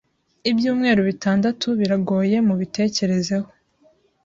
Ibyumweru 0.49 1.01
bitandatu 1.09 1.67
biragoye 1.79 2.37
mubitekerezeho 2.47 3.49